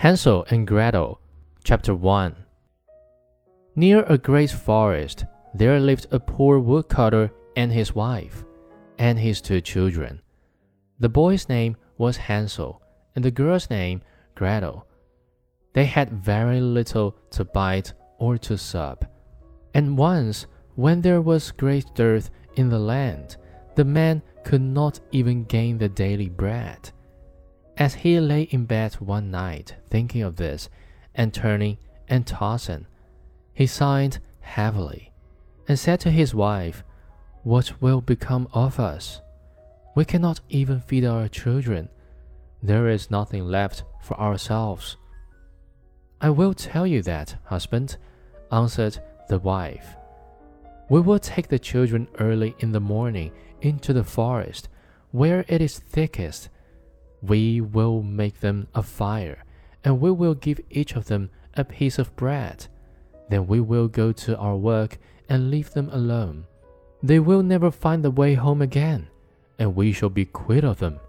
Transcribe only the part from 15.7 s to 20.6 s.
They had very little to bite or to sup, and once,